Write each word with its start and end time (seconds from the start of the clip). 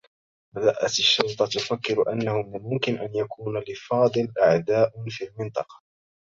بدأت 0.55 0.83
الشّرطة 0.99 1.45
تفكّر 1.45 2.11
أنّه 2.13 2.33
من 2.41 2.55
الممكن 2.55 2.95
أن 2.97 3.15
يكون 3.15 3.59
لفاضل 3.59 4.33
أعداء 4.41 4.91
في 5.09 5.23
المنطقة. 5.29 5.81